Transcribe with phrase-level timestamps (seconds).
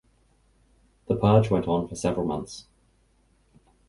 [1.07, 2.65] The purge went on for several months.